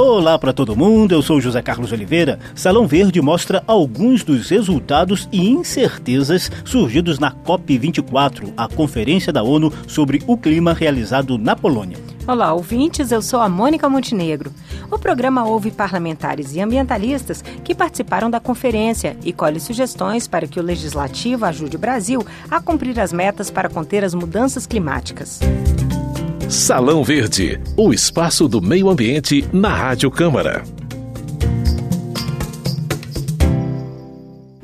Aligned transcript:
Olá 0.00 0.38
para 0.38 0.52
todo 0.52 0.76
mundo, 0.76 1.10
eu 1.10 1.20
sou 1.20 1.40
José 1.40 1.60
Carlos 1.60 1.90
Oliveira. 1.90 2.38
Salão 2.54 2.86
Verde 2.86 3.20
mostra 3.20 3.64
alguns 3.66 4.22
dos 4.22 4.48
resultados 4.48 5.28
e 5.32 5.44
incertezas 5.50 6.52
surgidos 6.64 7.18
na 7.18 7.32
COP24, 7.32 8.52
a 8.56 8.68
Conferência 8.68 9.32
da 9.32 9.42
ONU 9.42 9.72
sobre 9.88 10.22
o 10.28 10.38
Clima 10.38 10.72
realizado 10.72 11.36
na 11.36 11.56
Polônia. 11.56 11.98
Olá, 12.28 12.52
ouvintes, 12.52 13.10
eu 13.10 13.20
sou 13.20 13.40
a 13.40 13.48
Mônica 13.48 13.88
Montenegro. 13.88 14.52
O 14.88 15.00
programa 15.00 15.44
ouve 15.44 15.72
parlamentares 15.72 16.54
e 16.54 16.60
ambientalistas 16.60 17.42
que 17.64 17.74
participaram 17.74 18.30
da 18.30 18.38
conferência 18.38 19.16
e 19.24 19.32
colhe 19.32 19.58
sugestões 19.58 20.28
para 20.28 20.46
que 20.46 20.60
o 20.60 20.62
legislativo 20.62 21.44
ajude 21.44 21.74
o 21.74 21.80
Brasil 21.80 22.24
a 22.48 22.60
cumprir 22.60 23.00
as 23.00 23.12
metas 23.12 23.50
para 23.50 23.68
conter 23.68 24.04
as 24.04 24.14
mudanças 24.14 24.64
climáticas. 24.64 25.40
Salão 26.48 27.04
Verde, 27.04 27.60
o 27.76 27.92
espaço 27.92 28.48
do 28.48 28.62
meio 28.62 28.88
ambiente 28.88 29.44
na 29.52 29.68
Rádio 29.68 30.10
Câmara. 30.10 30.64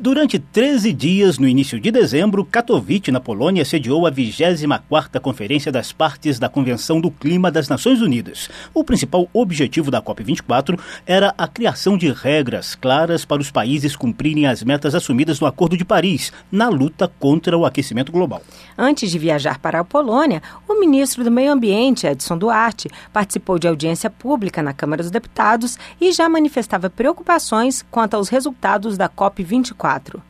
Durante 0.05 0.39
13 0.39 0.93
dias, 0.93 1.39
no 1.39 1.49
início 1.49 1.81
de 1.81 1.91
dezembro, 1.91 2.45
Katowice, 2.45 3.11
na 3.11 3.21
Polônia, 3.21 3.65
sediou 3.65 4.07
a 4.07 4.13
24ª 4.13 5.19
Conferência 5.19 5.73
das 5.73 5.93
Partes 5.93 6.39
da 6.39 6.49
Convenção 6.49 7.01
do 7.01 7.11
Clima 7.11 7.51
das 7.51 7.69
Nações 7.69 8.01
Unidas. 8.01 8.49
O 8.73 8.85
principal 8.85 9.29
objetivo 9.33 9.91
da 9.91 10.01
COP24 10.01 10.79
era 11.07 11.35
a 11.37 11.49
criação 11.49 11.97
de 11.97 12.13
regras 12.13 12.75
claras 12.75 13.25
para 13.25 13.41
os 13.41 13.51
países 13.51 13.97
cumprirem 13.97 14.47
as 14.47 14.63
metas 14.63 14.95
assumidas 14.95 15.41
no 15.41 15.47
Acordo 15.47 15.77
de 15.77 15.85
Paris, 15.85 16.33
na 16.53 16.69
luta 16.69 17.11
contra 17.19 17.57
o 17.57 17.67
aquecimento 17.67 18.13
global. 18.13 18.43
Antes 18.77 19.11
de 19.11 19.19
viajar 19.19 19.59
para 19.59 19.81
a 19.81 19.85
Polônia, 19.85 20.43
o 20.69 20.79
ministro 20.79 21.23
do 21.23 21.31
Meio 21.31 21.53
Ambiente, 21.53 22.07
Edson 22.07 22.37
Duarte, 22.37 22.89
participou 23.13 23.59
de 23.59 23.69
audiência 23.69 24.11
pública 24.11 24.63
na 24.63 24.73
Câmara 24.73 25.03
dos 25.03 25.11
Deputados 25.11 25.79
e 26.01 26.13
já 26.13 26.29
manifestava 26.29 26.91
preocupações 26.91 27.85
quanto 27.91 28.15
aos 28.15 28.29
resultados 28.29 28.97
da 28.97 29.09
COP24. 29.09 30.21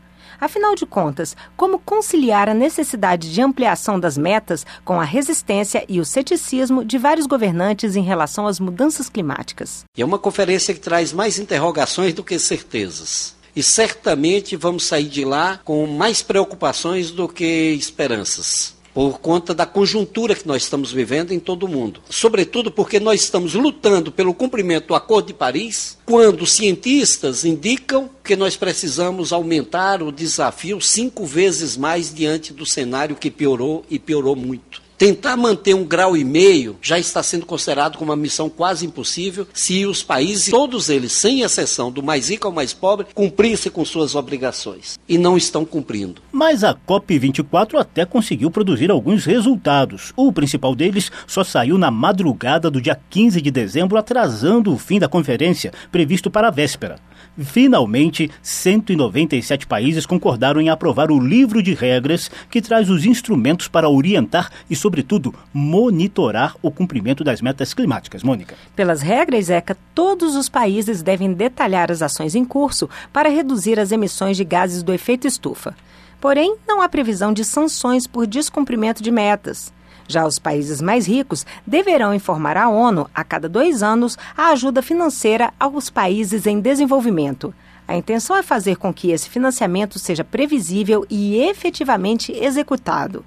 Afinal 0.41 0.75
de 0.75 0.85
contas, 0.85 1.37
como 1.57 1.79
conciliar 1.79 2.49
a 2.49 2.55
necessidade 2.55 3.33
de 3.33 3.41
ampliação 3.41 3.99
das 3.99 4.19
metas 4.19 4.67
com 4.85 5.01
a 5.01 5.05
resistência 5.05 5.85
e 5.89 6.01
o 6.01 6.05
ceticismo 6.05 6.85
de 6.85 6.99
vários 6.99 7.27
governantes 7.27 7.97
em 7.97 8.03
relação 8.03 8.47
às 8.47 8.61
mudanças 8.61 9.09
climáticas? 9.09 9.85
É 9.97 10.05
uma 10.05 10.19
conferência 10.19 10.75
que 10.75 10.81
traz 10.81 11.13
mais 11.13 11.39
interrogações 11.39 12.13
do 12.13 12.25
que 12.25 12.39
certezas. 12.39 13.35
E 13.57 13.63
certamente 13.63 14.57
vamos 14.57 14.85
sair 14.85 15.09
de 15.09 15.25
lá 15.25 15.61
com 15.65 15.87
mais 15.87 16.23
preocupações 16.23 17.11
do 17.11 17.29
que 17.29 17.45
esperanças 17.73 18.75
por 18.95 19.19
conta 19.19 19.53
da 19.53 19.67
conjuntura 19.67 20.37
que 20.37 20.47
nós 20.47 20.63
estamos 20.63 20.93
vivendo 20.93 21.33
em 21.33 21.41
todo 21.41 21.65
o 21.65 21.69
mundo. 21.69 22.01
Sobretudo 22.09 22.71
porque 22.71 23.01
nós 23.01 23.23
estamos 23.23 23.55
lutando 23.55 24.13
pelo 24.13 24.33
cumprimento 24.33 24.87
do 24.89 24.95
Acordo 24.95 25.27
de 25.27 25.35
Paris, 25.35 25.99
quando 26.07 26.47
cientistas 26.47 27.45
indicam 27.45 28.09
que 28.23 28.37
nós 28.37 28.57
precisamos 28.57 29.33
aumentar 29.33 30.01
o 30.01 30.13
desafio 30.13 30.81
cinco 30.81 31.27
vezes 31.27 31.77
mais 31.77 32.15
diante 32.15 32.53
do 32.53 32.65
cenário 32.65 33.17
que 33.17 33.33
piorou 33.33 33.85
e 33.91 33.99
piorou 33.99 34.37
muito. 34.37 34.84
Tentar 34.97 35.37
manter 35.37 35.75
um 35.75 35.85
grau 35.85 36.17
e 36.17 36.25
meio 36.25 36.77
já 36.81 36.99
está 36.99 37.23
sendo 37.23 37.45
considerado 37.45 37.99
como 37.99 38.13
uma 38.13 38.17
missão 38.17 38.49
quase 38.49 38.87
impossível 38.87 39.47
se 39.53 39.85
os 39.85 40.03
países, 40.03 40.51
todos 40.51 40.89
eles, 40.89 41.13
sem 41.13 41.41
exceção, 41.41 41.91
do 41.91 42.03
mais 42.03 42.31
rico 42.31 42.47
ao 42.47 42.53
mais 42.53 42.73
pobre, 42.73 43.07
cumprissem 43.13 43.73
com 43.73 43.85
suas 43.85 44.15
obrigações. 44.15 44.99
E 45.09 45.19
não 45.19 45.37
estão 45.37 45.65
cumprindo. 45.65 46.23
Mas 46.31 46.63
a 46.63 46.75
COP24 46.75 47.79
até 47.79 48.05
conseguiu 48.05 48.51
produzir 48.51 48.91
alguns 48.91 49.25
resultados. 49.25 50.13
O 50.17 50.33
principal 50.33 50.75
deles 50.75 51.11
só 51.27 51.43
saiu 51.43 51.77
na 51.77 51.91
madrugada 51.91 52.71
do 52.71 52.81
dia 52.81 52.99
15 53.11 53.41
de 53.41 53.51
dezembro, 53.51 53.99
atrasando 53.99 54.73
o 54.73 54.79
fim 54.79 55.01
da 55.01 55.09
conferência, 55.09 55.73
previsto 55.91 56.31
para 56.31 56.49
a 56.49 56.53
véspera. 56.53 57.01
Finalmente, 57.37 58.31
197 58.43 59.67
países 59.67 60.07
concordaram 60.07 60.61
em 60.61 60.69
aprovar 60.69 61.11
o 61.11 61.19
livro 61.19 61.63
de 61.63 61.75
regras 61.75 62.31
que 62.49 62.63
traz 62.63 62.89
os 62.89 63.05
instrumentos 63.05 63.67
para 63.67 63.89
orientar 63.89 64.51
e, 64.71 64.77
sobretudo, 64.85 65.35
monitorar 65.51 66.57
o 66.61 66.71
cumprimento 66.71 67.25
das 67.25 67.41
metas 67.41 67.73
climáticas. 67.73 68.23
Mônica. 68.23 68.55
Pelas 68.77 69.01
regras, 69.01 69.49
ECA, 69.49 69.75
todos 69.95 70.37
os 70.37 70.47
países 70.51 71.01
devem 71.01 71.33
detalhar 71.33 71.91
as 71.91 72.03
ações 72.03 72.35
em 72.35 72.45
curso 72.45 72.91
para 73.11 73.31
reduzir 73.31 73.81
as 73.81 73.93
emissões 73.93 74.37
de 74.37 74.45
gases 74.45 74.83
do 74.83 74.93
efeito 74.93 75.27
estufa. 75.27 75.75
Porém, 76.21 76.57
não 76.69 76.83
há 76.83 76.89
previsão 76.89 77.33
de 77.33 77.47
sanções 77.47 78.07
por 78.07 78.27
descumprimento 78.27 79.03
de 79.03 79.11
metas. 79.11 79.73
Já 80.07 80.27
os 80.27 80.39
países 80.39 80.83
mais 80.83 81.07
ricos 81.07 81.47
deverão 81.67 82.13
informar 82.13 82.59
à 82.59 82.69
ONU, 82.69 83.09
a 83.15 83.25
cada 83.25 83.49
dois 83.49 83.83
anos, 83.83 84.19
a 84.37 84.49
ajuda 84.49 84.83
financeira 84.83 85.51
aos 85.59 85.89
países 85.89 86.47
em 86.47 86.61
desenvolvimento. 86.61 87.55
A 87.89 87.97
intenção 87.97 88.37
é 88.37 88.43
fazer 88.43 88.77
com 88.77 88.93
que 88.93 89.11
esse 89.11 89.31
financiamento 89.31 89.99
seja 89.99 90.23
previsível 90.23 91.07
e 91.09 91.37
efetivamente 91.37 92.33
executado. 92.33 93.25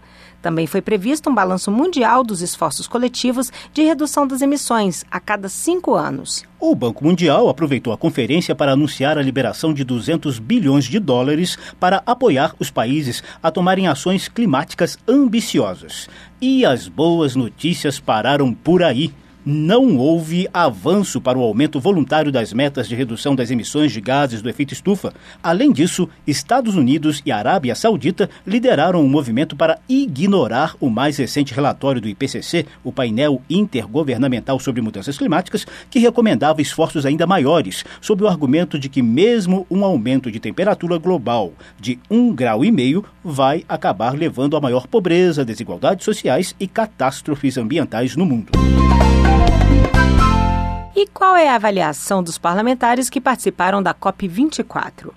Também 0.48 0.66
foi 0.66 0.82
previsto 0.82 1.30
um 1.30 1.36
balanço 1.36 1.70
mundial 1.70 2.24
dos 2.24 2.42
esforços 2.42 2.88
coletivos 2.88 3.52
de 3.74 3.84
redução 3.84 4.26
das 4.26 4.42
emissões 4.42 5.04
a 5.12 5.20
cada 5.20 5.50
cinco 5.50 5.94
anos. 5.94 6.46
O 6.58 6.74
Banco 6.74 7.04
Mundial 7.04 7.50
aproveitou 7.50 7.92
a 7.92 7.98
conferência 7.98 8.56
para 8.56 8.72
anunciar 8.72 9.18
a 9.18 9.22
liberação 9.22 9.74
de 9.74 9.84
200 9.84 10.40
bilhões 10.40 10.86
de 10.86 11.00
dólares 11.00 11.58
para 11.78 12.02
apoiar 12.06 12.56
os 12.60 12.72
países 12.72 13.22
a 13.44 13.52
tomarem 13.52 13.90
ações 13.90 14.30
climáticas 14.30 14.98
ambiciosas. 15.06 16.08
E 16.40 16.66
as 16.66 16.88
boas 16.88 17.36
notícias 17.36 18.00
pararam 18.00 18.54
por 18.54 18.84
aí 18.84 19.14
não 19.50 19.96
houve 19.96 20.46
avanço 20.54 21.22
para 21.22 21.38
o 21.38 21.42
aumento 21.42 21.80
voluntário 21.80 22.34
das 22.34 22.52
metas 22.52 22.86
de 22.86 22.96
redução 22.96 23.34
das 23.34 23.50
emissões 23.50 23.94
de 23.94 24.02
gases 24.02 24.42
do 24.42 24.50
efeito 24.50 24.74
estufa. 24.74 25.14
Além 25.42 25.72
disso, 25.72 26.10
Estados 26.28 26.76
Unidos 26.76 27.22
e 27.26 27.32
Arábia 27.32 27.74
Saudita 27.74 28.30
lideraram 28.46 29.02
um 29.02 29.08
movimento 29.08 29.56
para 29.56 29.80
ignorar 29.88 30.76
o 30.82 30.90
mais 30.90 31.16
recente 31.16 31.54
relatório 31.54 32.02
do 32.02 32.10
IPCC, 32.10 32.66
o 32.84 32.92
painel 32.92 33.42
intergovernamental 33.50 34.60
sobre 34.60 34.82
mudanças 34.82 35.18
climáticas, 35.18 35.66
que 35.90 36.00
recomendava 36.00 36.62
esforços 36.62 37.06
ainda 37.06 37.26
maiores, 37.26 37.86
sob 38.02 38.26
o 38.26 38.28
argumento 38.28 38.78
de 38.78 38.90
que 38.90 39.02
mesmo 39.02 39.66
um 39.72 39.86
aumento 39.86 40.30
de 40.30 40.42
temperatura 40.42 40.98
global 40.98 41.54
de 41.80 41.98
um 42.12 42.36
grau 42.36 42.66
e 42.66 42.72
meio 42.72 43.06
vai 43.24 43.64
acabar 43.70 44.14
levando 44.14 44.58
a 44.58 44.62
maior 44.62 44.88
pobreza, 44.88 45.46
desigualdades 45.46 46.04
sociais 46.04 46.54
e 46.60 46.68
catástrofes 46.68 47.58
ambientais 47.58 48.18
no 48.18 48.26
mundo. 48.26 48.52
E 51.00 51.06
qual 51.06 51.36
é 51.36 51.48
a 51.48 51.54
avaliação 51.54 52.24
dos 52.24 52.40
parlamentares 52.40 53.08
que 53.08 53.22
participaram 53.22 53.84
da 53.84 53.94
COP24? 53.94 55.12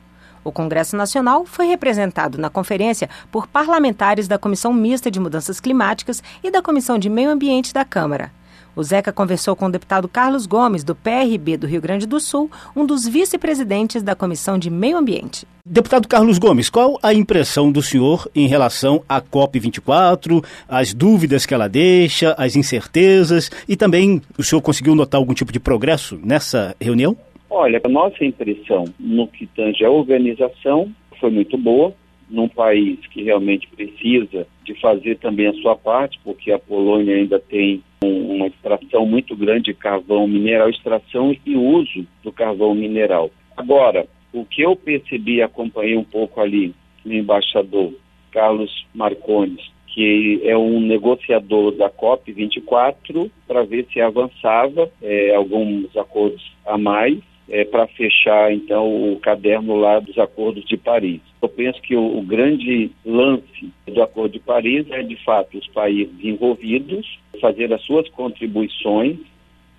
O 0.44 0.52
Congresso 0.52 0.94
Nacional 0.94 1.46
foi 1.46 1.68
representado 1.68 2.36
na 2.36 2.50
conferência 2.50 3.08
por 3.32 3.46
parlamentares 3.46 4.28
da 4.28 4.36
Comissão 4.36 4.74
Mista 4.74 5.10
de 5.10 5.18
Mudanças 5.18 5.58
Climáticas 5.58 6.22
e 6.44 6.50
da 6.50 6.60
Comissão 6.60 6.98
de 6.98 7.08
Meio 7.08 7.30
Ambiente 7.30 7.72
da 7.72 7.82
Câmara. 7.82 8.30
O 8.74 8.82
Zeca 8.82 9.12
conversou 9.12 9.56
com 9.56 9.66
o 9.66 9.70
deputado 9.70 10.08
Carlos 10.08 10.46
Gomes, 10.46 10.84
do 10.84 10.94
PRB 10.94 11.56
do 11.56 11.66
Rio 11.66 11.80
Grande 11.80 12.06
do 12.06 12.20
Sul, 12.20 12.50
um 12.76 12.86
dos 12.86 13.06
vice-presidentes 13.06 14.02
da 14.02 14.14
Comissão 14.14 14.58
de 14.58 14.70
Meio 14.70 14.96
Ambiente. 14.96 15.46
Deputado 15.66 16.06
Carlos 16.08 16.38
Gomes, 16.38 16.70
qual 16.70 16.98
a 17.02 17.12
impressão 17.12 17.70
do 17.70 17.82
senhor 17.82 18.30
em 18.34 18.46
relação 18.46 19.02
à 19.08 19.20
COP24, 19.20 20.44
as 20.68 20.94
dúvidas 20.94 21.44
que 21.44 21.54
ela 21.54 21.68
deixa, 21.68 22.34
as 22.38 22.56
incertezas 22.56 23.50
e 23.68 23.76
também 23.76 24.22
o 24.38 24.42
senhor 24.42 24.62
conseguiu 24.62 24.94
notar 24.94 25.18
algum 25.18 25.34
tipo 25.34 25.52
de 25.52 25.60
progresso 25.60 26.18
nessa 26.22 26.74
reunião? 26.80 27.16
Olha, 27.48 27.80
a 27.82 27.88
nossa 27.88 28.24
impressão 28.24 28.84
no 28.98 29.26
que 29.26 29.46
tange 29.48 29.84
a 29.84 29.90
organização 29.90 30.90
foi 31.20 31.30
muito 31.30 31.58
boa 31.58 31.92
num 32.30 32.48
país 32.48 32.98
que 33.08 33.22
realmente 33.22 33.66
precisa 33.68 34.46
de 34.64 34.74
fazer 34.80 35.18
também 35.18 35.48
a 35.48 35.54
sua 35.54 35.76
parte, 35.76 36.18
porque 36.24 36.52
a 36.52 36.58
Polônia 36.58 37.16
ainda 37.16 37.38
tem 37.38 37.82
um, 38.02 38.36
uma 38.36 38.46
extração 38.46 39.04
muito 39.04 39.36
grande 39.36 39.64
de 39.64 39.74
carvão 39.74 40.26
mineral, 40.26 40.70
extração 40.70 41.36
e 41.44 41.56
uso 41.56 42.06
do 42.22 42.32
carvão 42.32 42.74
mineral. 42.74 43.30
Agora, 43.56 44.06
o 44.32 44.44
que 44.44 44.62
eu 44.62 44.76
percebi 44.76 45.42
acompanhei 45.42 45.96
um 45.96 46.04
pouco 46.04 46.40
ali 46.40 46.74
no 47.04 47.12
embaixador 47.12 47.92
Carlos 48.30 48.86
Marcones, 48.94 49.60
que 49.88 50.40
é 50.44 50.56
um 50.56 50.80
negociador 50.80 51.72
da 51.72 51.90
COP24, 51.90 53.30
para 53.46 53.64
ver 53.64 53.86
se 53.92 54.00
avançava 54.00 54.88
é, 55.02 55.34
alguns 55.34 55.94
acordos 55.96 56.52
a 56.64 56.78
mais 56.78 57.18
é, 57.50 57.64
para 57.64 57.86
fechar 57.88 58.52
então 58.52 59.12
o 59.12 59.18
caderno 59.18 59.76
lá 59.76 59.98
dos 59.98 60.16
acordos 60.18 60.64
de 60.64 60.76
Paris. 60.76 61.20
Eu 61.42 61.48
penso 61.48 61.80
que 61.82 61.96
o, 61.96 62.18
o, 62.18 62.22
grande 62.22 62.90
lance 63.04 63.72
do 63.86 64.02
Acordo 64.02 64.32
de 64.32 64.40
Paris 64.40 64.86
é 64.90 65.02
de 65.02 65.16
fato 65.24 65.58
os 65.58 65.66
países 65.68 66.14
envolvidos 66.22 67.18
fazer 67.40 67.72
as 67.72 67.82
suas 67.82 68.08
contribuições 68.10 69.18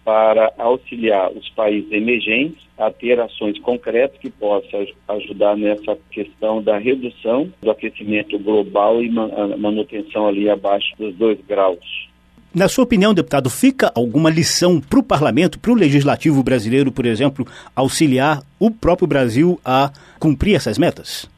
para 0.03 0.51
auxiliar 0.57 1.31
os 1.31 1.47
países 1.49 1.91
emergentes 1.91 2.57
a 2.77 2.89
ter 2.89 3.19
ações 3.19 3.59
concretas 3.59 4.17
que 4.17 4.31
possam 4.31 4.85
ajudar 5.09 5.55
nessa 5.55 5.95
questão 6.09 6.61
da 6.61 6.77
redução 6.77 7.53
do 7.61 7.69
aquecimento 7.69 8.39
global 8.39 9.03
e 9.03 9.09
manutenção 9.09 10.27
ali 10.27 10.49
abaixo 10.49 10.91
dos 10.97 11.13
dois 11.15 11.39
graus. 11.47 12.10
Na 12.53 12.67
sua 12.67 12.83
opinião, 12.83 13.13
deputado, 13.13 13.49
fica 13.49 13.89
alguma 13.95 14.29
lição 14.29 14.81
para 14.81 14.99
o 14.99 15.03
parlamento, 15.03 15.57
para 15.57 15.71
o 15.71 15.75
legislativo 15.75 16.43
brasileiro, 16.43 16.91
por 16.91 17.05
exemplo, 17.05 17.47
auxiliar 17.73 18.41
o 18.59 18.69
próprio 18.69 19.07
Brasil 19.07 19.57
a 19.63 19.89
cumprir 20.19 20.55
essas 20.55 20.77
metas? 20.77 21.29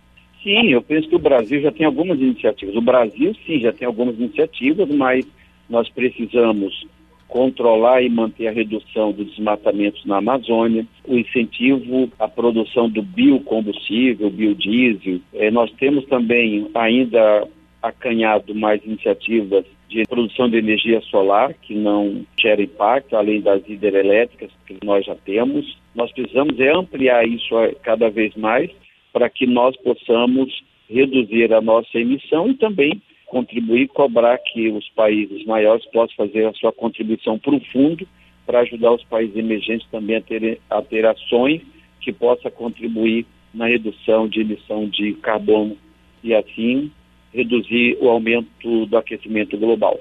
Sim, 0.42 0.72
eu 0.72 0.82
penso 0.82 1.08
que 1.08 1.16
o 1.16 1.20
Brasil 1.20 1.62
já 1.62 1.72
tem 1.72 1.86
algumas 1.86 2.20
iniciativas. 2.20 2.76
O 2.76 2.82
Brasil, 2.82 3.36
sim, 3.46 3.60
já 3.60 3.72
tem 3.72 3.86
algumas 3.86 4.16
iniciativas, 4.18 4.90
mas 4.90 5.24
nós 5.70 5.88
precisamos 5.88 6.84
controlar 7.28 8.02
e 8.02 8.10
manter 8.10 8.48
a 8.48 8.52
redução 8.52 9.12
dos 9.12 9.28
desmatamentos 9.28 10.04
na 10.06 10.18
Amazônia, 10.18 10.84
o 11.08 11.16
incentivo 11.16 12.10
à 12.18 12.28
produção 12.28 12.90
do 12.90 13.04
biocombustível, 13.04 14.32
biodiesel. 14.32 15.20
É, 15.34 15.52
nós 15.52 15.72
temos 15.74 16.06
também 16.06 16.68
ainda 16.74 17.48
acanhado 17.84 18.56
mais 18.56 18.84
iniciativas 18.84 19.64
de 19.94 20.04
produção 20.06 20.50
de 20.50 20.58
energia 20.58 21.00
solar, 21.02 21.54
que 21.54 21.76
não 21.76 22.26
gera 22.42 22.62
impacto, 22.62 23.16
além 23.16 23.40
das 23.42 23.62
hidrelétricas 23.68 24.50
que 24.66 24.78
nós 24.84 25.06
já 25.06 25.16
temos. 25.16 25.78
Nós 25.94 26.12
precisamos 26.12 26.60
é 26.60 26.72
ampliar 26.72 27.28
isso 27.28 27.54
cada 27.84 28.10
vez 28.10 28.36
mais 28.36 28.72
para 29.14 29.30
que 29.30 29.46
nós 29.46 29.78
possamos 29.78 30.64
reduzir 30.90 31.54
a 31.54 31.62
nossa 31.62 31.98
emissão 31.98 32.50
e 32.50 32.56
também 32.56 33.02
contribuir, 33.28 33.88
cobrar 33.88 34.38
que 34.40 34.70
os 34.70 34.90
países 34.90 35.46
maiores 35.46 35.86
possam 35.92 36.16
fazer 36.16 36.48
a 36.48 36.54
sua 36.54 36.72
contribuição 36.72 37.38
para 37.38 37.56
o 37.56 37.60
fundo 37.72 38.08
para 38.46 38.62
ajudar 38.62 38.94
os 38.94 39.04
países 39.04 39.36
emergentes 39.36 39.88
também 39.90 40.18
a 40.18 40.22
ter, 40.22 40.60
a 40.70 40.82
ter 40.82 41.06
ações 41.06 41.62
que 42.02 42.12
possa 42.12 42.50
contribuir 42.52 43.26
na 43.54 43.68
redução 43.68 44.28
de 44.28 44.42
emissão 44.42 44.90
de 44.90 45.14
carbono 45.14 45.78
e 46.24 46.34
assim 46.34 46.92
reduzir 47.34 47.98
o 48.00 48.10
aumento 48.10 48.86
do 48.86 48.98
aquecimento 48.98 49.58
global. 49.58 50.00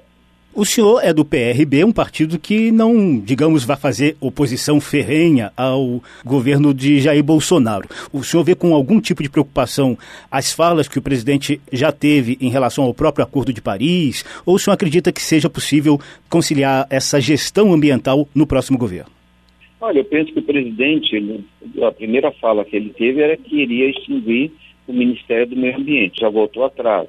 O 0.55 0.67
senhor 0.67 1.01
é 1.03 1.15
do 1.15 1.25
PRB, 1.25 1.83
um 1.83 1.91
partido 1.91 2.39
que 2.39 2.71
não, 2.71 3.19
digamos, 3.19 3.65
vai 3.65 3.75
fazer 3.75 4.19
oposição 4.21 4.79
ferrenha 4.83 5.51
ao 5.57 6.03
governo 6.23 6.75
de 6.75 7.01
Jair 7.01 7.25
Bolsonaro. 7.25 7.89
O 8.13 8.23
senhor 8.23 8.45
vê 8.45 8.55
com 8.55 8.75
algum 8.75 9.01
tipo 9.01 9.23
de 9.23 9.31
preocupação 9.31 9.97
as 10.31 10.53
falas 10.53 10.87
que 10.87 10.99
o 10.99 11.03
presidente 11.03 11.59
já 11.73 11.91
teve 11.91 12.37
em 12.39 12.51
relação 12.51 12.85
ao 12.85 12.93
próprio 12.93 13.25
Acordo 13.25 13.51
de 13.51 13.63
Paris? 13.63 14.27
Ou 14.45 14.57
o 14.57 14.59
senhor 14.59 14.75
acredita 14.75 15.11
que 15.11 15.23
seja 15.23 15.49
possível 15.49 15.99
conciliar 16.29 16.87
essa 16.91 17.19
gestão 17.19 17.73
ambiental 17.73 18.29
no 18.35 18.47
próximo 18.47 18.77
governo? 18.77 19.11
Olha, 19.81 20.01
eu 20.01 20.05
penso 20.05 20.35
que 20.35 20.39
o 20.39 20.43
presidente, 20.43 21.17
a 21.83 21.93
primeira 21.93 22.31
fala 22.31 22.63
que 22.63 22.77
ele 22.77 22.91
teve 22.91 23.23
era 23.23 23.39
que 23.39 23.57
iria 23.57 23.89
extinguir 23.89 24.53
o 24.87 24.93
Ministério 24.93 25.47
do 25.47 25.57
Meio 25.57 25.79
Ambiente, 25.79 26.21
já 26.21 26.29
voltou 26.29 26.63
atrás. 26.63 27.09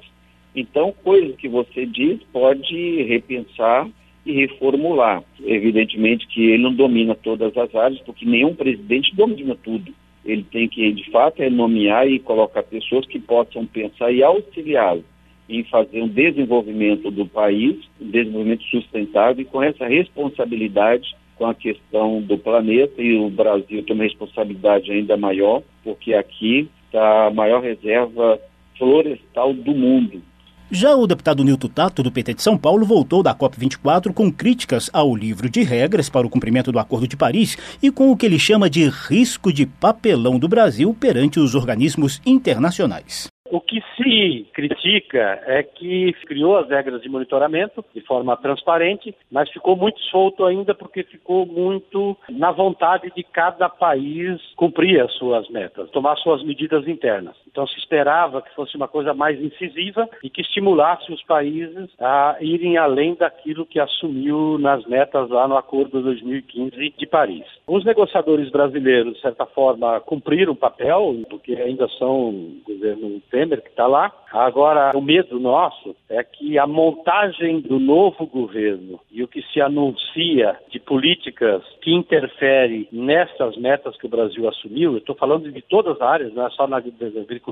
Então, 0.54 0.94
coisas 1.02 1.36
que 1.36 1.48
você 1.48 1.84
diz 1.84 2.20
pode 2.32 3.02
repensar 3.02 3.88
e 4.24 4.32
reformular. 4.32 5.22
Evidentemente 5.42 6.26
que 6.28 6.50
ele 6.50 6.62
não 6.62 6.74
domina 6.74 7.14
todas 7.14 7.56
as 7.56 7.74
áreas, 7.74 8.00
porque 8.00 8.24
nenhum 8.24 8.54
presidente 8.54 9.14
domina 9.14 9.56
tudo. 9.62 9.92
Ele 10.24 10.42
tem 10.44 10.68
que, 10.68 10.92
de 10.92 11.10
fato, 11.10 11.42
é 11.42 11.50
nomear 11.50 12.08
e 12.08 12.18
colocar 12.18 12.62
pessoas 12.62 13.06
que 13.06 13.18
possam 13.18 13.66
pensar 13.66 14.10
e 14.10 14.22
auxiliá-lo 14.22 15.04
em 15.48 15.62
fazer 15.64 16.00
um 16.00 16.08
desenvolvimento 16.08 17.10
do 17.10 17.26
país, 17.26 17.76
um 18.00 18.08
desenvolvimento 18.08 18.64
sustentável 18.64 19.42
e 19.42 19.44
com 19.44 19.62
essa 19.62 19.86
responsabilidade 19.86 21.14
com 21.36 21.46
a 21.46 21.54
questão 21.54 22.22
do 22.22 22.38
planeta 22.38 23.02
e 23.02 23.16
o 23.16 23.28
Brasil 23.28 23.82
tem 23.82 23.94
uma 23.94 24.04
responsabilidade 24.04 24.90
ainda 24.90 25.16
maior, 25.16 25.62
porque 25.82 26.14
aqui 26.14 26.68
está 26.86 27.26
a 27.26 27.30
maior 27.30 27.60
reserva 27.60 28.40
florestal 28.78 29.52
do 29.52 29.72
mundo. 29.72 30.22
Já 30.70 30.96
o 30.96 31.06
deputado 31.06 31.44
Nilton 31.44 31.68
Tato, 31.68 32.02
do 32.02 32.10
PT 32.10 32.34
de 32.34 32.42
São 32.42 32.56
Paulo, 32.56 32.86
voltou 32.86 33.22
da 33.22 33.34
COP24 33.34 34.14
com 34.14 34.32
críticas 34.32 34.90
ao 34.94 35.14
livro 35.14 35.48
de 35.48 35.62
regras 35.62 36.08
para 36.08 36.26
o 36.26 36.30
cumprimento 36.30 36.72
do 36.72 36.78
Acordo 36.78 37.06
de 37.06 37.18
Paris 37.18 37.76
e 37.82 37.90
com 37.90 38.10
o 38.10 38.16
que 38.16 38.24
ele 38.24 38.38
chama 38.38 38.70
de 38.70 38.88
risco 38.88 39.52
de 39.52 39.66
papelão 39.66 40.38
do 40.38 40.48
Brasil 40.48 40.96
perante 40.98 41.38
os 41.38 41.54
organismos 41.54 42.20
internacionais. 42.24 43.28
O 43.50 43.60
que 43.60 43.80
se 43.94 44.48
critica 44.54 45.42
é 45.46 45.62
que 45.62 46.14
criou 46.26 46.56
as 46.56 46.68
regras 46.68 47.02
de 47.02 47.10
monitoramento 47.10 47.84
de 47.94 48.00
forma 48.00 48.34
transparente, 48.38 49.14
mas 49.30 49.50
ficou 49.50 49.76
muito 49.76 50.00
solto 50.10 50.46
ainda 50.46 50.74
porque 50.74 51.02
ficou 51.02 51.44
muito 51.44 52.16
na 52.30 52.50
vontade 52.50 53.12
de 53.14 53.22
cada 53.22 53.68
país 53.68 54.40
cumprir 54.56 55.00
as 55.00 55.12
suas 55.12 55.48
metas, 55.50 55.90
tomar 55.90 56.16
suas 56.16 56.42
medidas 56.42 56.88
internas. 56.88 57.36
Então 57.54 57.68
se 57.68 57.78
esperava 57.78 58.42
que 58.42 58.52
fosse 58.52 58.76
uma 58.76 58.88
coisa 58.88 59.14
mais 59.14 59.40
incisiva 59.40 60.08
e 60.24 60.28
que 60.28 60.40
estimulasse 60.40 61.12
os 61.12 61.22
países 61.22 61.88
a 62.00 62.36
irem 62.40 62.76
além 62.76 63.14
daquilo 63.14 63.64
que 63.64 63.78
assumiu 63.78 64.58
nas 64.58 64.84
metas 64.86 65.30
lá 65.30 65.46
no 65.46 65.56
Acordo 65.56 66.02
2015 66.02 66.94
de 66.98 67.06
Paris. 67.06 67.44
Os 67.64 67.84
negociadores 67.84 68.50
brasileiros, 68.50 69.14
de 69.14 69.20
certa 69.20 69.46
forma, 69.46 70.00
cumpriram 70.00 70.52
o 70.52 70.56
papel, 70.56 71.14
porque 71.30 71.52
ainda 71.52 71.86
são 71.90 72.56
governo 72.66 73.20
Temer 73.30 73.62
que 73.62 73.68
está 73.68 73.86
lá. 73.86 74.12
Agora, 74.32 74.90
o 74.92 75.00
medo 75.00 75.38
nosso 75.38 75.94
é 76.08 76.24
que 76.24 76.58
a 76.58 76.66
montagem 76.66 77.60
do 77.60 77.78
novo 77.78 78.26
governo 78.26 78.98
e 79.12 79.22
o 79.22 79.28
que 79.28 79.42
se 79.52 79.60
anuncia 79.60 80.58
de 80.70 80.80
políticas 80.80 81.62
que 81.80 81.94
interferem 81.94 82.88
nessas 82.90 83.56
metas 83.56 83.96
que 83.96 84.06
o 84.06 84.08
Brasil 84.08 84.48
assumiu, 84.48 84.92
eu 84.92 84.98
estou 84.98 85.14
falando 85.14 85.52
de 85.52 85.62
todas 85.62 85.94
as 85.94 86.02
áreas, 86.02 86.34
não 86.34 86.44
é 86.44 86.50
só 86.50 86.66
na 86.66 86.78
agricultura, 86.78 87.43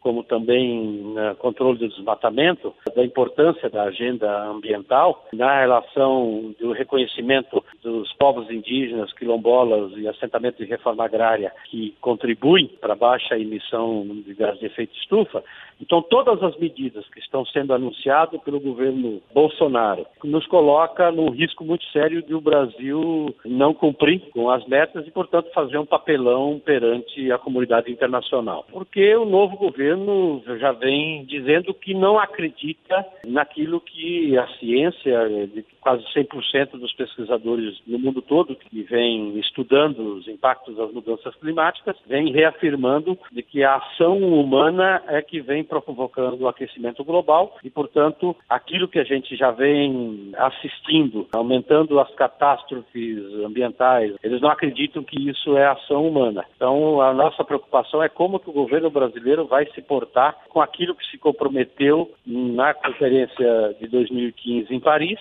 como 0.00 0.24
também 0.24 1.02
no 1.14 1.34
controle 1.36 1.78
do 1.78 1.88
desmatamento, 1.88 2.74
da 2.94 3.04
importância 3.04 3.68
da 3.68 3.84
agenda 3.84 4.44
ambiental, 4.46 5.26
na 5.32 5.60
relação 5.60 6.54
do 6.58 6.72
reconhecimento 6.72 7.62
dos 7.82 8.12
povos 8.14 8.50
indígenas, 8.50 9.12
quilombolas 9.12 9.92
e 9.96 10.08
assentamentos 10.08 10.58
de 10.58 10.70
reforma 10.70 11.04
agrária 11.04 11.52
que 11.66 11.94
contribuem 12.00 12.66
para 12.80 12.94
a 12.94 12.96
baixa 12.96 13.38
emissão 13.38 14.06
de 14.26 14.34
gás 14.34 14.58
de 14.58 14.66
efeito 14.66 14.96
estufa. 14.96 15.44
Então, 15.80 16.02
todas 16.02 16.42
as 16.42 16.56
medidas 16.58 17.08
que 17.08 17.18
estão 17.18 17.44
sendo 17.46 17.72
anunciadas 17.72 18.40
pelo 18.42 18.60
governo 18.60 19.20
Bolsonaro 19.32 20.06
nos 20.22 20.46
coloca 20.46 21.10
num 21.10 21.30
risco 21.30 21.64
muito 21.64 21.84
sério 21.86 22.22
de 22.22 22.34
o 22.34 22.40
Brasil 22.40 23.34
não 23.44 23.72
cumprir 23.72 24.20
com 24.32 24.50
as 24.50 24.66
metas 24.66 25.06
e, 25.06 25.10
portanto, 25.10 25.50
fazer 25.52 25.78
um 25.78 25.86
papelão 25.86 26.60
perante 26.64 27.32
a 27.32 27.38
comunidade 27.38 27.90
internacional. 27.90 28.66
Porque 28.70 29.14
o 29.16 29.24
novo 29.24 29.56
governo 29.56 30.42
já 30.58 30.72
vem 30.72 31.24
dizendo 31.24 31.72
que 31.72 31.94
não 31.94 32.18
acredita 32.18 33.06
naquilo 33.26 33.80
que 33.80 34.36
a 34.36 34.46
ciência, 34.58 35.28
de 35.46 35.64
quase 35.80 36.04
100% 36.14 36.78
dos 36.78 36.92
pesquisadores 36.92 37.80
no 37.86 37.98
mundo 37.98 38.22
todo 38.22 38.56
que 38.56 38.82
vem 38.82 39.38
estudando 39.38 40.16
os 40.16 40.28
impactos 40.28 40.76
das 40.76 40.92
mudanças 40.92 41.34
climáticas, 41.36 41.96
vem 42.06 42.32
reafirmando 42.32 43.18
de 43.32 43.42
que 43.42 43.64
a 43.64 43.76
ação 43.76 44.18
humana 44.18 45.02
é 45.08 45.22
que 45.22 45.40
vem 45.40 45.64
provocando 45.64 46.42
o 46.42 46.48
aquecimento 46.48 47.04
global 47.04 47.56
e, 47.64 47.70
portanto, 47.70 48.36
aquilo 48.48 48.88
que 48.88 48.98
a 48.98 49.04
gente 49.04 49.36
já 49.36 49.50
vem 49.50 50.32
assistindo, 50.36 51.26
aumentando 51.32 51.98
as 51.98 52.12
catástrofes 52.14 53.18
ambientais, 53.44 54.14
eles 54.22 54.40
não 54.40 54.50
acreditam 54.50 55.02
que 55.02 55.28
isso 55.28 55.56
é 55.56 55.66
ação 55.66 56.06
humana. 56.06 56.44
Então, 56.56 57.00
a 57.00 57.12
nossa 57.12 57.44
preocupação 57.44 58.02
é 58.02 58.08
como 58.08 58.38
que 58.38 58.50
o 58.50 58.52
governo 58.52 58.90
brasileiro 58.90 59.46
vai 59.46 59.66
se 59.66 59.80
portar 59.82 60.36
com 60.48 60.60
aquilo 60.60 60.94
que 60.94 61.06
se 61.10 61.18
comprometeu 61.18 62.10
na 62.26 62.74
conferência 62.74 63.76
de 63.80 63.88
2015 63.88 64.74
em 64.74 64.80
Paris. 64.80 65.18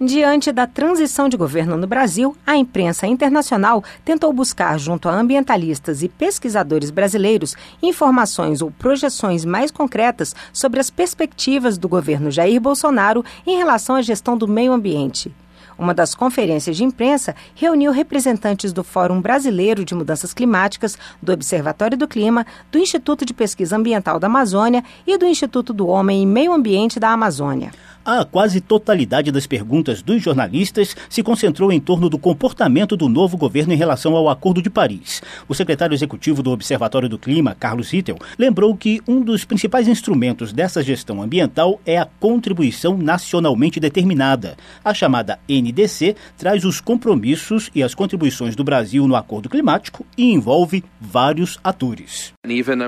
Diante 0.00 0.52
da 0.52 0.64
transição 0.64 1.28
de 1.28 1.36
governo 1.36 1.76
no 1.76 1.84
Brasil, 1.84 2.36
a 2.46 2.56
imprensa 2.56 3.04
internacional 3.04 3.82
tentou 4.04 4.32
buscar, 4.32 4.78
junto 4.78 5.08
a 5.08 5.12
ambientalistas 5.12 6.04
e 6.04 6.08
pesquisadores 6.08 6.92
brasileiros, 6.92 7.56
informações 7.82 8.62
ou 8.62 8.70
projeções 8.70 9.44
mais 9.44 9.72
concretas 9.72 10.36
sobre 10.52 10.78
as 10.78 10.88
perspectivas 10.88 11.76
do 11.76 11.88
governo 11.88 12.30
Jair 12.30 12.60
Bolsonaro 12.60 13.24
em 13.44 13.56
relação 13.56 13.96
à 13.96 14.02
gestão 14.02 14.38
do 14.38 14.46
meio 14.46 14.72
ambiente. 14.72 15.34
Uma 15.76 15.92
das 15.92 16.14
conferências 16.14 16.76
de 16.76 16.84
imprensa 16.84 17.34
reuniu 17.56 17.90
representantes 17.90 18.72
do 18.72 18.84
Fórum 18.84 19.20
Brasileiro 19.20 19.84
de 19.84 19.96
Mudanças 19.96 20.32
Climáticas, 20.32 20.96
do 21.20 21.32
Observatório 21.32 21.98
do 21.98 22.06
Clima, 22.06 22.46
do 22.70 22.78
Instituto 22.78 23.24
de 23.24 23.34
Pesquisa 23.34 23.76
Ambiental 23.76 24.20
da 24.20 24.28
Amazônia 24.28 24.84
e 25.04 25.18
do 25.18 25.26
Instituto 25.26 25.72
do 25.72 25.88
Homem 25.88 26.22
e 26.22 26.26
Meio 26.26 26.52
Ambiente 26.52 27.00
da 27.00 27.10
Amazônia. 27.10 27.72
A 28.10 28.24
quase 28.24 28.62
totalidade 28.62 29.30
das 29.30 29.46
perguntas 29.46 30.00
dos 30.00 30.22
jornalistas 30.22 30.96
se 31.10 31.22
concentrou 31.22 31.70
em 31.70 31.78
torno 31.78 32.08
do 32.08 32.18
comportamento 32.18 32.96
do 32.96 33.06
novo 33.06 33.36
governo 33.36 33.74
em 33.74 33.76
relação 33.76 34.16
ao 34.16 34.30
Acordo 34.30 34.62
de 34.62 34.70
Paris. 34.70 35.20
O 35.46 35.54
secretário 35.54 35.94
executivo 35.94 36.42
do 36.42 36.50
Observatório 36.50 37.06
do 37.06 37.18
Clima, 37.18 37.54
Carlos 37.54 37.90
Rittel, 37.90 38.16
lembrou 38.38 38.74
que 38.74 39.02
um 39.06 39.20
dos 39.20 39.44
principais 39.44 39.86
instrumentos 39.86 40.54
dessa 40.54 40.82
gestão 40.82 41.20
ambiental 41.20 41.82
é 41.84 41.98
a 41.98 42.08
contribuição 42.18 42.96
nacionalmente 42.96 43.78
determinada. 43.78 44.56
A 44.82 44.94
chamada 44.94 45.38
NDC 45.46 46.16
traz 46.38 46.64
os 46.64 46.80
compromissos 46.80 47.70
e 47.74 47.82
as 47.82 47.94
contribuições 47.94 48.56
do 48.56 48.64
Brasil 48.64 49.06
no 49.06 49.16
Acordo 49.16 49.50
Climático 49.50 50.06
e 50.16 50.32
envolve 50.32 50.82
vários 50.98 51.58
atores. 51.62 52.32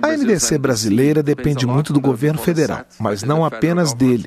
A 0.03 0.17
NDC 0.17 0.57
brasileira 0.57 1.23
depende 1.23 1.67
muito 1.67 1.93
do 1.93 2.01
governo 2.01 2.39
federal, 2.39 2.87
mas 2.99 3.23
não 3.23 3.45
apenas 3.45 3.93
dele. 3.93 4.25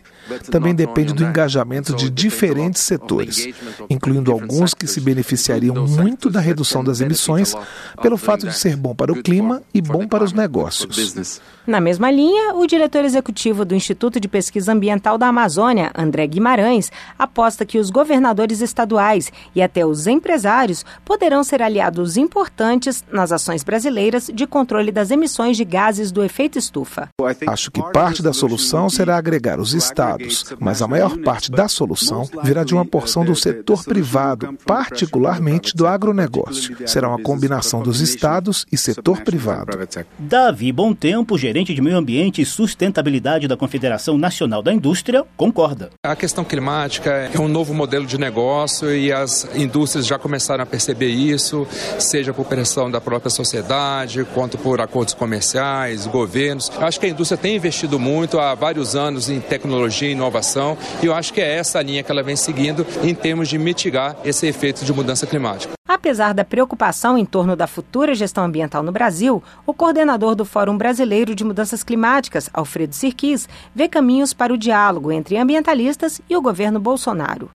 Também 0.51 0.82
depende 0.85 1.13
do 1.13 1.23
engajamento 1.23 1.95
de 1.95 2.09
diferentes 2.09 2.81
setores, 2.81 3.47
incluindo 3.89 4.31
alguns 4.31 4.73
que 4.73 4.85
se 4.85 4.99
beneficiariam 4.99 5.75
muito 5.87 6.29
da 6.29 6.39
redução 6.39 6.83
das 6.83 6.99
emissões 6.99 7.55
pelo 8.01 8.17
fato 8.17 8.47
de 8.47 8.53
ser 8.53 8.75
bom 8.75 8.93
para 8.93 9.11
o 9.11 9.23
clima 9.23 9.61
e 9.73 9.81
bom 9.81 10.07
para 10.07 10.23
os 10.23 10.33
negócios. 10.33 11.41
Na 11.65 11.79
mesma 11.79 12.11
linha, 12.11 12.53
o 12.55 12.67
diretor 12.67 13.05
executivo 13.05 13.63
do 13.63 13.73
Instituto 13.73 14.19
de 14.19 14.27
Pesquisa 14.27 14.73
Ambiental 14.73 15.17
da 15.17 15.27
Amazônia, 15.27 15.91
André 15.95 16.27
Guimarães, 16.27 16.91
aposta 17.17 17.65
que 17.65 17.79
os 17.79 17.89
governadores 17.89 18.59
estaduais 18.59 19.31
e 19.55 19.61
até 19.61 19.85
os 19.85 20.05
empresários 20.05 20.83
poderão 21.05 21.41
ser 21.41 21.61
aliados 21.61 22.17
importantes 22.17 23.03
nas 23.11 23.31
ações 23.31 23.63
brasileiras 23.63 24.29
de 24.33 24.45
controle 24.45 24.91
das 24.91 25.09
emissões 25.09 25.55
de 25.55 25.63
gases 25.63 26.11
do 26.11 26.21
efeito 26.21 26.59
estufa. 26.59 27.07
Acho 27.47 27.71
que 27.71 27.81
parte 27.93 28.21
da 28.21 28.33
solução 28.33 28.89
será 28.89 29.15
agregar 29.15 29.59
os 29.59 29.73
estados, 29.73 30.53
mas 30.59 30.72
a 30.81 30.87
maior 30.87 31.17
parte 31.19 31.51
da 31.51 31.67
solução 31.67 32.27
virá 32.43 32.63
de 32.63 32.73
uma 32.73 32.85
porção 32.85 33.25
do 33.25 33.35
setor 33.35 33.83
privado, 33.83 34.57
particularmente 34.65 35.75
do 35.75 35.85
agronegócio. 35.85 36.75
Será 36.87 37.09
uma 37.09 37.19
combinação 37.21 37.81
dos 37.81 38.01
estados 38.01 38.65
e 38.71 38.77
setor 38.77 39.21
privado. 39.21 39.77
Davi 40.17 40.71
Bom 40.71 40.93
Tempo, 40.93 41.37
gerente 41.37 41.73
de 41.73 41.81
meio 41.81 41.97
ambiente 41.97 42.41
e 42.41 42.45
sustentabilidade 42.45 43.47
da 43.47 43.57
Confederação 43.57 44.17
Nacional 44.17 44.61
da 44.61 44.73
Indústria, 44.73 45.25
concorda. 45.35 45.89
A 46.05 46.15
questão 46.15 46.43
climática 46.43 47.11
é 47.33 47.39
um 47.39 47.47
novo 47.47 47.73
modelo 47.73 48.05
de 48.05 48.17
negócio 48.17 48.95
e 48.95 49.11
as 49.11 49.47
indústrias 49.55 50.05
já 50.05 50.17
começaram 50.17 50.63
a 50.63 50.65
perceber 50.65 51.09
isso, 51.09 51.67
seja 51.99 52.33
por 52.33 52.45
pressão 52.45 52.89
da 52.89 53.01
própria 53.01 53.29
sociedade, 53.29 54.25
quanto 54.33 54.57
por 54.57 54.79
acordos 54.79 55.13
comerciais, 55.13 56.07
governos. 56.07 56.71
Acho 56.79 56.99
que 56.99 57.05
a 57.05 57.09
indústria 57.09 57.37
tem 57.37 57.55
investido 57.55 57.99
muito 57.99 58.39
há 58.39 58.53
vários 58.55 58.95
anos 58.95 59.29
em 59.29 59.39
tecnologia 59.39 60.09
e 60.09 60.11
inovação 60.11 60.52
e 61.01 61.05
eu 61.05 61.13
acho 61.13 61.33
que 61.33 61.41
é 61.41 61.55
essa 61.55 61.79
a 61.79 61.83
linha 61.83 62.03
que 62.03 62.11
ela 62.11 62.23
vem 62.23 62.35
seguindo 62.35 62.85
em 63.03 63.13
termos 63.13 63.47
de 63.47 63.57
mitigar 63.57 64.15
esse 64.23 64.47
efeito 64.47 64.85
de 64.85 64.93
mudança 64.93 65.25
climática. 65.25 65.73
Apesar 65.85 66.33
da 66.33 66.45
preocupação 66.45 67.17
em 67.17 67.25
torno 67.25 67.57
da 67.57 67.67
futura 67.67 68.15
gestão 68.15 68.45
ambiental 68.45 68.81
no 68.81 68.91
Brasil, 68.91 69.43
o 69.65 69.73
coordenador 69.73 70.33
do 70.33 70.45
Fórum 70.45 70.77
Brasileiro 70.77 71.35
de 71.35 71.43
Mudanças 71.43 71.83
Climáticas, 71.83 72.49
Alfredo 72.53 72.95
Sirquis, 72.95 73.49
vê 73.75 73.89
caminhos 73.89 74.33
para 74.33 74.53
o 74.53 74.57
diálogo 74.57 75.11
entre 75.11 75.37
ambientalistas 75.37 76.21
e 76.29 76.37
o 76.37 76.41
governo 76.41 76.79
Bolsonaro. 76.79 77.49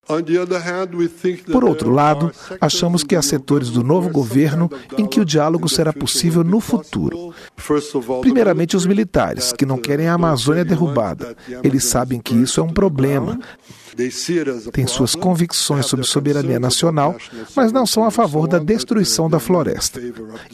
Por 1.51 1.65
outro 1.65 1.91
lado, 1.91 2.31
achamos 2.61 3.03
que 3.03 3.17
há 3.17 3.23
setores 3.23 3.71
do 3.71 3.83
novo 3.83 4.11
governo 4.11 4.71
em 4.99 5.07
que 5.07 5.21
o 5.21 5.25
diálogo 5.25 5.67
será 5.67 5.91
possível 5.91 6.45
no 6.45 6.61
futuro. 6.61 7.35
Primeiramente, 8.21 8.77
os 8.77 8.85
militares, 8.85 9.55
que 9.55 9.65
não 9.65 9.79
querem 9.79 10.07
a 10.07 10.13
Amazônia 10.13 10.67
derrubada. 10.67 11.35
Eles 11.65 11.85
sabem 11.85 12.21
que 12.21 12.35
isso 12.35 12.61
é 12.61 12.63
um 12.63 12.75
problema. 12.75 13.41
Têm 14.73 14.87
suas 14.87 15.15
convicções 15.15 15.87
sobre 15.87 16.07
soberania 16.07 16.59
nacional, 16.59 17.17
mas 17.55 17.73
não 17.73 17.87
são 17.87 18.05
a 18.05 18.11
favor 18.11 18.47
da 18.47 18.59
destruição 18.59 19.29
da 19.29 19.39
floresta. 19.39 20.01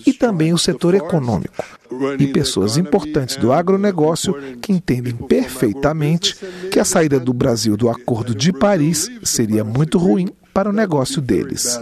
E 0.07 0.13
também 0.13 0.53
o 0.53 0.59
setor 0.59 0.95
econômico. 0.95 1.65
E 2.19 2.27
pessoas 2.29 2.77
importantes 2.77 3.37
do 3.37 3.53
agronegócio 3.53 4.35
que 4.61 4.73
entendem 4.73 5.15
perfeitamente 5.15 6.37
que 6.71 6.81
a 6.81 6.85
saída 6.85 7.21
do 7.21 7.33
Brasil 7.33 7.77
do 7.77 7.89
Acordo 7.89 8.35
de 8.35 8.53
Paris 8.53 9.11
seria 9.23 9.65
muito 9.65 9.99
ruim 9.99 10.29
para 10.53 10.71
o 10.71 10.73
negócio 10.73 11.21
deles. 11.21 11.81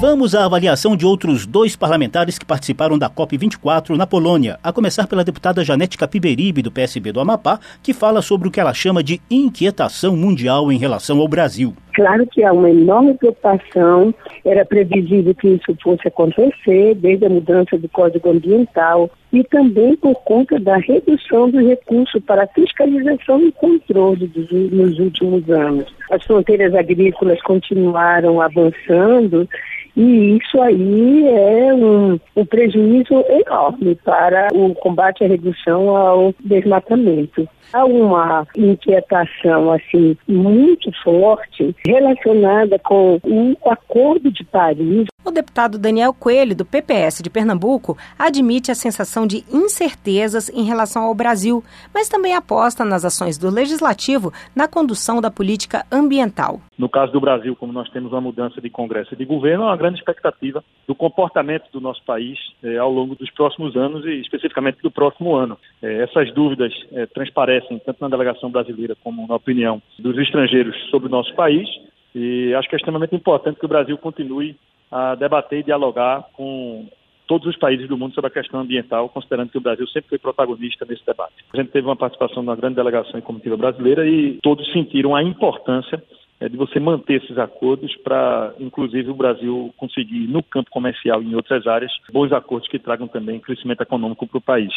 Vamos 0.00 0.32
à 0.32 0.44
avaliação 0.44 0.96
de 0.96 1.04
outros 1.04 1.44
dois 1.44 1.74
parlamentares 1.74 2.38
que 2.38 2.46
participaram 2.46 2.96
da 2.96 3.10
COP24 3.10 3.96
na 3.96 4.06
Polônia, 4.06 4.56
a 4.62 4.72
começar 4.72 5.08
pela 5.08 5.24
deputada 5.24 5.64
Janete 5.64 5.98
Capiberibe, 5.98 6.62
do 6.62 6.70
PSB 6.70 7.10
do 7.10 7.18
Amapá, 7.18 7.58
que 7.82 7.92
fala 7.92 8.22
sobre 8.22 8.46
o 8.46 8.50
que 8.50 8.60
ela 8.60 8.72
chama 8.72 9.02
de 9.02 9.20
inquietação 9.28 10.16
mundial 10.16 10.70
em 10.70 10.78
relação 10.78 11.18
ao 11.18 11.26
Brasil. 11.26 11.74
Claro 11.94 12.24
que 12.28 12.44
há 12.44 12.52
uma 12.52 12.70
enorme 12.70 13.14
preocupação, 13.14 14.14
era 14.44 14.64
previsível 14.64 15.34
que 15.34 15.48
isso 15.48 15.76
fosse 15.82 16.06
acontecer, 16.06 16.94
desde 16.94 17.26
a 17.26 17.28
mudança 17.28 17.76
do 17.76 17.88
Código 17.88 18.30
Ambiental 18.30 19.10
e 19.32 19.42
também 19.42 19.96
por 19.96 20.14
conta 20.22 20.60
da 20.60 20.76
redução 20.76 21.50
dos 21.50 21.66
recursos 21.66 22.22
para 22.22 22.46
fiscalização 22.46 23.40
e 23.40 23.50
controle 23.50 24.28
dos, 24.28 24.48
nos 24.70 24.96
últimos 25.00 25.50
anos. 25.50 25.92
As 26.08 26.22
fronteiras 26.22 26.72
agrícolas 26.72 27.42
continuaram 27.42 28.40
avançando 28.40 29.48
e 29.96 30.36
isso 30.36 30.60
aí 30.60 31.26
é 31.28 31.74
um, 31.74 32.18
um, 32.36 32.44
prejuízo 32.44 33.24
enorme 33.28 33.94
para 33.96 34.48
o 34.52 34.74
combate 34.74 35.24
à 35.24 35.28
redução 35.28 35.96
ao 35.96 36.34
desmatamento. 36.44 37.48
Há 37.72 37.84
uma 37.84 38.46
inquietação 38.56 39.72
assim 39.72 40.16
muito 40.26 40.90
forte 41.02 41.74
relacionada 41.84 42.78
com 42.78 43.20
o 43.22 43.56
Acordo 43.68 44.30
de 44.30 44.44
Paris. 44.44 45.06
O 45.24 45.30
deputado 45.30 45.78
Daniel 45.78 46.14
Coelho, 46.14 46.56
do 46.56 46.64
PPS 46.64 47.22
de 47.22 47.28
Pernambuco, 47.28 47.98
admite 48.18 48.70
a 48.70 48.74
sensação 48.74 49.26
de 49.26 49.44
incertezas 49.52 50.48
em 50.48 50.62
relação 50.62 51.02
ao 51.02 51.14
Brasil, 51.14 51.62
mas 51.92 52.08
também 52.08 52.34
aposta 52.34 52.84
nas 52.84 53.04
ações 53.04 53.36
do 53.36 53.50
legislativo 53.50 54.32
na 54.54 54.66
condução 54.66 55.20
da 55.20 55.30
política 55.30 55.84
ambiental. 55.92 56.60
No 56.78 56.88
caso 56.88 57.12
do 57.12 57.20
Brasil, 57.20 57.56
como 57.56 57.72
nós 57.72 57.90
temos 57.90 58.12
uma 58.12 58.20
mudança 58.20 58.60
de 58.60 58.70
Congresso 58.70 59.14
e 59.14 59.16
de 59.16 59.24
governo, 59.24 59.64
há 59.64 59.66
uma 59.66 59.76
grande 59.76 59.87
expectativa 59.96 60.62
do 60.86 60.94
comportamento 60.94 61.70
do 61.72 61.80
nosso 61.80 62.02
país 62.04 62.38
eh, 62.62 62.76
ao 62.76 62.90
longo 62.90 63.14
dos 63.14 63.30
próximos 63.30 63.76
anos 63.76 64.04
e 64.04 64.20
especificamente 64.20 64.82
do 64.82 64.90
próximo 64.90 65.34
ano. 65.34 65.58
Eh, 65.82 66.02
essas 66.02 66.32
dúvidas 66.34 66.72
eh, 66.92 67.06
transparecem 67.06 67.78
tanto 67.78 68.00
na 68.00 68.08
delegação 68.08 68.50
brasileira 68.50 68.96
como 69.02 69.26
na 69.26 69.36
opinião 69.36 69.80
dos 69.98 70.16
estrangeiros 70.18 70.76
sobre 70.90 71.08
o 71.08 71.10
nosso 71.10 71.34
país 71.34 71.68
e 72.14 72.54
acho 72.54 72.68
que 72.68 72.74
é 72.74 72.78
extremamente 72.78 73.14
importante 73.14 73.58
que 73.58 73.66
o 73.66 73.68
Brasil 73.68 73.96
continue 73.98 74.56
a 74.90 75.14
debater 75.14 75.60
e 75.60 75.62
dialogar 75.62 76.24
com 76.32 76.86
todos 77.28 77.46
os 77.46 77.56
países 77.56 77.86
do 77.86 77.96
mundo 77.96 78.14
sobre 78.14 78.28
a 78.28 78.32
questão 78.32 78.60
ambiental, 78.60 79.08
considerando 79.10 79.50
que 79.50 79.58
o 79.58 79.60
Brasil 79.60 79.86
sempre 79.88 80.08
foi 80.08 80.18
protagonista 80.18 80.86
nesse 80.88 81.04
debate. 81.04 81.34
A 81.52 81.56
gente 81.58 81.70
teve 81.70 81.86
uma 81.86 81.94
participação 81.94 82.42
de 82.42 82.48
uma 82.48 82.56
grande 82.56 82.76
delegação 82.76 83.18
em 83.18 83.22
comitiva 83.22 83.56
brasileira 83.56 84.08
e 84.08 84.38
todos 84.42 84.70
sentiram 84.72 85.14
a 85.14 85.22
importância 85.22 86.02
é, 86.40 86.48
de 86.48 86.56
você 86.56 86.78
manter 86.78 87.22
esses 87.22 87.36
acordos 87.38 87.94
para, 87.96 88.54
inclusive, 88.58 89.10
o 89.10 89.14
Brasil 89.14 89.72
conseguir, 89.76 90.26
no 90.28 90.42
campo 90.42 90.70
comercial 90.70 91.22
e 91.22 91.26
em 91.26 91.34
outras 91.34 91.66
áreas, 91.66 91.92
bons 92.12 92.32
acordos 92.32 92.68
que 92.68 92.78
tragam 92.78 93.08
também 93.08 93.40
crescimento 93.40 93.82
econômico 93.82 94.26
para 94.26 94.38
o 94.38 94.42
país. 94.42 94.72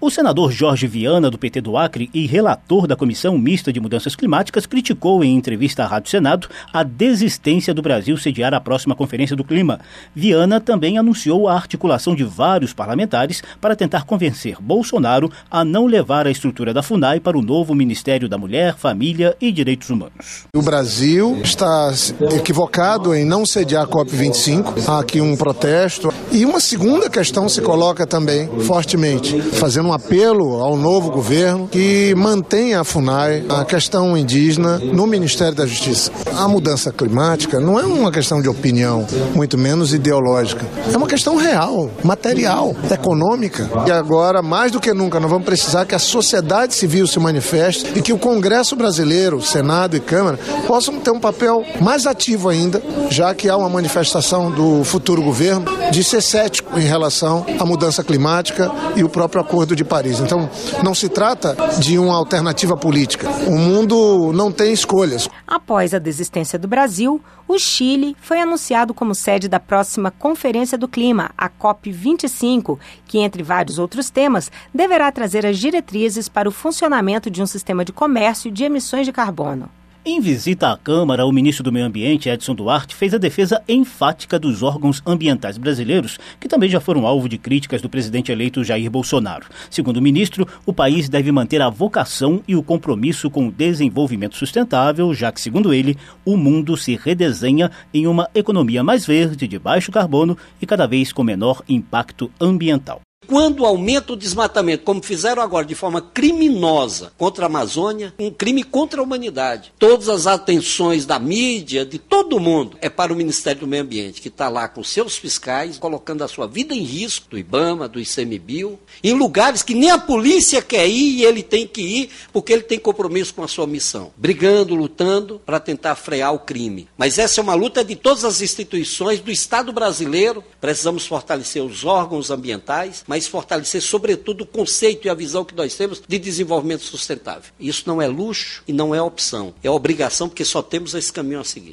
O 0.00 0.10
senador 0.10 0.50
Jorge 0.50 0.88
Viana, 0.88 1.30
do 1.30 1.38
PT 1.38 1.60
do 1.60 1.76
Acre 1.76 2.10
e 2.12 2.26
relator 2.26 2.88
da 2.88 2.96
Comissão 2.96 3.38
Mista 3.38 3.72
de 3.72 3.78
Mudanças 3.78 4.16
Climáticas, 4.16 4.66
criticou 4.66 5.22
em 5.22 5.36
entrevista 5.36 5.84
à 5.84 5.86
Rádio 5.86 6.10
Senado 6.10 6.48
a 6.72 6.82
desistência 6.82 7.72
do 7.72 7.82
Brasil 7.82 8.16
sediar 8.16 8.52
a 8.52 8.60
próxima 8.60 8.96
Conferência 8.96 9.36
do 9.36 9.44
Clima. 9.44 9.78
Viana 10.12 10.60
também 10.60 10.98
anunciou 10.98 11.46
a 11.46 11.54
articulação 11.54 12.16
de 12.16 12.24
vários 12.24 12.72
parlamentares 12.72 13.42
para 13.60 13.76
tentar 13.76 14.04
convencer 14.04 14.56
Bolsonaro 14.60 15.30
a 15.48 15.64
não 15.64 15.86
levar 15.86 16.26
a 16.26 16.30
estrutura 16.32 16.74
da 16.74 16.82
FUNAI 16.82 17.20
para 17.20 17.38
o 17.38 17.42
novo 17.42 17.72
Ministério 17.72 18.28
da 18.28 18.36
Mulher, 18.36 18.74
Família 18.76 19.36
e 19.40 19.52
Direitos 19.52 19.88
Humanos. 19.88 20.46
O 20.54 20.62
Brasil 20.62 21.40
está 21.44 21.92
equivocado 22.34 23.14
em 23.14 23.24
não 23.24 23.46
sediar 23.46 23.84
a 23.84 23.86
COP25. 23.86 24.88
Há 24.88 24.98
aqui 24.98 25.20
um 25.20 25.36
protesto. 25.36 26.12
E 26.32 26.44
uma 26.44 26.58
segunda 26.58 27.08
questão 27.08 27.48
se 27.48 27.62
coloca 27.62 28.04
também 28.04 28.48
fortemente, 28.62 29.40
fazendo 29.82 29.88
um 29.88 29.92
apelo 29.92 30.62
ao 30.62 30.76
novo 30.76 31.10
governo 31.10 31.66
que 31.68 32.14
mantenha 32.14 32.80
a 32.80 32.84
FUNAI, 32.84 33.44
a 33.48 33.64
questão 33.64 34.16
indígena, 34.16 34.78
no 34.78 35.06
Ministério 35.06 35.54
da 35.54 35.66
Justiça. 35.66 36.10
A 36.36 36.46
mudança 36.46 36.92
climática 36.92 37.58
não 37.58 37.78
é 37.78 37.84
uma 37.84 38.12
questão 38.12 38.40
de 38.40 38.48
opinião, 38.48 39.06
muito 39.34 39.58
menos 39.58 39.92
ideológica. 39.92 40.64
É 40.92 40.96
uma 40.96 41.06
questão 41.06 41.36
real, 41.36 41.90
material, 42.04 42.74
econômica. 42.90 43.68
E 43.86 43.90
agora, 43.90 44.40
mais 44.42 44.70
do 44.70 44.80
que 44.80 44.92
nunca, 44.92 45.18
nós 45.18 45.30
vamos 45.30 45.44
precisar 45.44 45.84
que 45.84 45.94
a 45.94 45.98
sociedade 45.98 46.74
civil 46.74 47.06
se 47.06 47.18
manifeste 47.18 47.92
e 47.96 48.02
que 48.02 48.12
o 48.12 48.18
Congresso 48.18 48.76
brasileiro, 48.76 49.42
Senado 49.42 49.96
e 49.96 50.00
Câmara, 50.00 50.38
possam 50.66 50.98
ter 51.00 51.10
um 51.10 51.20
papel 51.20 51.64
mais 51.80 52.06
ativo 52.06 52.48
ainda, 52.48 52.80
já 53.10 53.34
que 53.34 53.48
há 53.48 53.56
uma 53.56 53.68
manifestação 53.68 54.50
do 54.50 54.84
futuro 54.84 55.22
governo 55.22 55.64
de 55.90 56.04
ser 56.04 56.22
cético 56.22 56.78
em 56.78 56.84
relação 56.84 57.44
à 57.58 57.64
mudança 57.64 58.04
climática 58.04 58.70
e 58.94 59.02
o 59.02 59.08
próprio 59.08 59.40
acordo 59.40 59.71
Acordo 59.72 59.76
de 59.76 59.84
Paris. 59.84 60.20
Então, 60.20 60.48
não 60.82 60.94
se 60.94 61.08
trata 61.08 61.56
de 61.78 61.98
uma 61.98 62.14
alternativa 62.14 62.76
política. 62.76 63.28
O 63.46 63.56
mundo 63.56 64.32
não 64.32 64.52
tem 64.52 64.72
escolhas. 64.72 65.28
Após 65.46 65.94
a 65.94 65.98
desistência 65.98 66.58
do 66.58 66.68
Brasil, 66.68 67.20
o 67.48 67.58
Chile 67.58 68.14
foi 68.20 68.40
anunciado 68.40 68.92
como 68.92 69.14
sede 69.14 69.48
da 69.48 69.58
próxima 69.58 70.10
Conferência 70.10 70.76
do 70.76 70.88
Clima, 70.88 71.30
a 71.36 71.48
COP25, 71.48 72.78
que, 73.06 73.18
entre 73.18 73.42
vários 73.42 73.78
outros 73.78 74.10
temas, 74.10 74.50
deverá 74.74 75.10
trazer 75.10 75.46
as 75.46 75.58
diretrizes 75.58 76.28
para 76.28 76.48
o 76.48 76.52
funcionamento 76.52 77.30
de 77.30 77.42
um 77.42 77.46
sistema 77.46 77.84
de 77.84 77.92
comércio 77.92 78.50
de 78.50 78.64
emissões 78.64 79.06
de 79.06 79.12
carbono. 79.12 79.68
Em 80.04 80.20
visita 80.20 80.72
à 80.72 80.76
Câmara, 80.76 81.24
o 81.24 81.30
ministro 81.30 81.62
do 81.62 81.70
Meio 81.70 81.86
Ambiente, 81.86 82.28
Edson 82.28 82.56
Duarte, 82.56 82.92
fez 82.92 83.14
a 83.14 83.18
defesa 83.18 83.62
enfática 83.68 84.36
dos 84.36 84.60
órgãos 84.60 85.00
ambientais 85.06 85.56
brasileiros, 85.56 86.18
que 86.40 86.48
também 86.48 86.68
já 86.68 86.80
foram 86.80 87.06
alvo 87.06 87.28
de 87.28 87.38
críticas 87.38 87.80
do 87.80 87.88
presidente 87.88 88.32
eleito 88.32 88.64
Jair 88.64 88.90
Bolsonaro. 88.90 89.46
Segundo 89.70 89.98
o 89.98 90.02
ministro, 90.02 90.44
o 90.66 90.72
país 90.72 91.08
deve 91.08 91.30
manter 91.30 91.62
a 91.62 91.70
vocação 91.70 92.42
e 92.48 92.56
o 92.56 92.64
compromisso 92.64 93.30
com 93.30 93.46
o 93.46 93.52
desenvolvimento 93.52 94.36
sustentável, 94.36 95.14
já 95.14 95.30
que, 95.30 95.40
segundo 95.40 95.72
ele, 95.72 95.96
o 96.24 96.36
mundo 96.36 96.76
se 96.76 96.96
redesenha 96.96 97.70
em 97.94 98.08
uma 98.08 98.28
economia 98.34 98.82
mais 98.82 99.06
verde, 99.06 99.46
de 99.46 99.56
baixo 99.56 99.92
carbono 99.92 100.36
e 100.60 100.66
cada 100.66 100.84
vez 100.84 101.12
com 101.12 101.22
menor 101.22 101.62
impacto 101.68 102.28
ambiental. 102.40 103.00
Quando 103.26 103.64
aumenta 103.64 104.12
o 104.12 104.16
desmatamento, 104.16 104.84
como 104.84 105.02
fizeram 105.02 105.42
agora 105.42 105.64
de 105.64 105.74
forma 105.74 106.00
criminosa 106.00 107.12
contra 107.16 107.44
a 107.44 107.46
Amazônia, 107.46 108.12
um 108.18 108.30
crime 108.30 108.62
contra 108.62 109.00
a 109.00 109.04
humanidade. 109.04 109.72
Todas 109.78 110.08
as 110.08 110.26
atenções 110.26 111.06
da 111.06 111.18
mídia, 111.18 111.86
de 111.86 111.98
todo 111.98 112.40
mundo, 112.40 112.76
é 112.80 112.88
para 112.88 113.12
o 113.12 113.16
Ministério 113.16 113.60
do 113.60 113.66
Meio 113.66 113.82
Ambiente, 113.82 114.20
que 114.20 114.28
está 114.28 114.48
lá 114.48 114.68
com 114.68 114.82
seus 114.82 115.16
fiscais, 115.16 115.78
colocando 115.78 116.22
a 116.22 116.28
sua 116.28 116.46
vida 116.46 116.74
em 116.74 116.82
risco, 116.82 117.30
do 117.30 117.38
IBAMA, 117.38 117.88
do 117.88 118.00
ICMBio, 118.00 118.78
em 119.02 119.14
lugares 119.14 119.62
que 119.62 119.74
nem 119.74 119.90
a 119.90 119.98
polícia 119.98 120.60
quer 120.60 120.88
ir 120.88 121.18
e 121.18 121.24
ele 121.24 121.42
tem 121.42 121.66
que 121.66 121.80
ir, 121.80 122.10
porque 122.32 122.52
ele 122.52 122.62
tem 122.62 122.78
compromisso 122.78 123.34
com 123.34 123.42
a 123.42 123.48
sua 123.48 123.66
missão. 123.66 124.12
Brigando, 124.16 124.74
lutando 124.74 125.40
para 125.44 125.60
tentar 125.60 125.94
frear 125.94 126.34
o 126.34 126.38
crime. 126.40 126.88
Mas 126.96 127.18
essa 127.18 127.40
é 127.40 127.42
uma 127.42 127.54
luta 127.54 127.84
de 127.84 127.96
todas 127.96 128.24
as 128.24 128.40
instituições 128.40 129.20
do 129.20 129.30
Estado 129.30 129.72
brasileiro. 129.72 130.44
Precisamos 130.60 131.06
fortalecer 131.06 131.62
os 131.62 131.84
órgãos 131.84 132.30
ambientais 132.30 133.04
mas 133.12 133.26
fortalecer, 133.26 133.82
sobretudo, 133.82 134.44
o 134.44 134.46
conceito 134.46 135.06
e 135.06 135.10
a 135.10 135.14
visão 135.14 135.44
que 135.44 135.54
nós 135.54 135.74
temos 135.74 136.02
de 136.08 136.18
desenvolvimento 136.18 136.82
sustentável. 136.82 137.52
Isso 137.60 137.82
não 137.86 138.00
é 138.00 138.06
luxo 138.06 138.62
e 138.66 138.72
não 138.72 138.94
é 138.94 139.02
opção, 139.02 139.52
é 139.62 139.68
obrigação, 139.68 140.30
porque 140.30 140.46
só 140.46 140.62
temos 140.62 140.94
esse 140.94 141.12
caminho 141.12 141.40
a 141.40 141.44
seguir. 141.44 141.72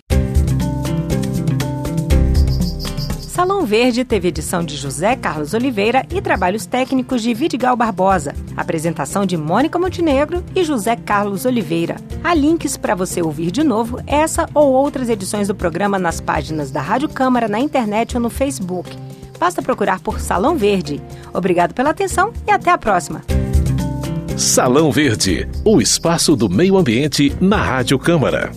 Salão 3.22 3.66
Verde 3.66 4.04
teve 4.04 4.28
edição 4.28 4.66
de 4.66 4.76
José 4.76 5.16
Carlos 5.16 5.54
Oliveira 5.54 6.06
e 6.14 6.22
trabalhos 6.22 6.66
técnicos 6.66 7.22
de 7.22 7.34
Vidigal 7.34 7.78
Barbosa. 7.78 8.36
Apresentação 8.58 9.26
de 9.26 9.38
Mônica 9.38 9.80
Montenegro 9.80 10.44
e 10.54 10.62
José 10.66 10.98
Carlos 10.98 11.46
Oliveira. 11.46 11.96
Há 12.22 12.34
links 12.34 12.76
para 12.76 12.96
você 12.96 13.22
ouvir 13.22 13.50
de 13.50 13.64
novo 13.64 14.02
essa 14.06 14.46
ou 14.54 14.74
outras 14.74 15.08
edições 15.08 15.48
do 15.48 15.56
programa 15.56 15.98
nas 15.98 16.20
páginas 16.20 16.70
da 16.70 16.82
Rádio 16.82 17.08
Câmara 17.08 17.48
na 17.48 17.62
internet 17.62 18.18
ou 18.18 18.22
no 18.22 18.30
Facebook. 18.30 18.94
Basta 19.40 19.62
procurar 19.62 20.00
por 20.00 20.20
Salão 20.20 20.58
Verde. 20.58 21.02
Obrigado 21.34 21.74
pela 21.74 21.92
atenção 21.92 22.34
e 22.48 22.52
até 22.52 22.72
a 22.72 22.78
próxima. 22.78 23.22
Salão 24.38 24.92
Verde, 24.92 25.48
o 25.66 25.82
espaço 25.82 26.36
do 26.36 26.50
meio 26.50 26.78
ambiente 26.78 27.36
na 27.42 27.58
Rádio 27.58 28.00
Câmara. 28.00 28.52